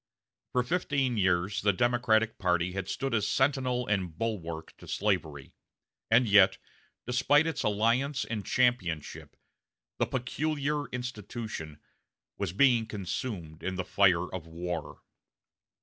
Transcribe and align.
For 0.53 0.63
fifteen 0.63 1.15
years 1.17 1.61
the 1.61 1.71
Democratic 1.73 2.39
party 2.39 2.71
had 2.71 2.89
stood 2.89 3.13
as 3.13 3.27
sentinel 3.27 3.85
and 3.85 4.17
bulwark 4.17 4.75
to 4.77 4.87
slavery, 4.87 5.53
and 6.09 6.27
yet, 6.27 6.57
despite 7.05 7.45
its 7.45 7.61
alliance 7.61 8.25
and 8.25 8.43
championship, 8.43 9.35
the 9.99 10.07
"peculiar 10.07 10.87
institution" 10.89 11.79
was 12.35 12.51
being 12.51 12.87
consumed 12.87 13.61
in 13.61 13.75
the 13.75 13.85
fire 13.85 14.27
of 14.33 14.47
war. 14.47 15.03